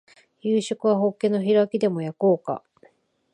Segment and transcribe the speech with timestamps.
[0.41, 2.63] 夕食はホッケの開きでも焼こうか